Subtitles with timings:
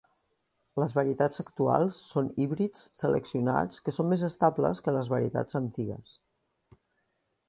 [0.83, 6.15] Les varietats actuals són híbrids seleccionats que són més estables que les varietats antigues.